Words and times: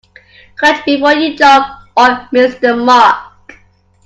Crouch 0.57 0.83
before 0.83 1.13
you 1.13 1.37
jump 1.37 1.67
or 1.95 2.27
miss 2.31 2.55
the 2.55 2.75
mark. 2.75 3.33